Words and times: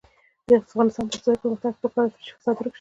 د 0.47 0.49
افغانستان 0.61 1.05
د 1.07 1.09
اقتصادي 1.09 1.39
پرمختګ 1.41 1.71
لپاره 1.73 1.79
پکار 1.83 2.07
ده 2.11 2.17
چې 2.25 2.31
فساد 2.37 2.55
ورک 2.55 2.67
شي. 2.67 2.69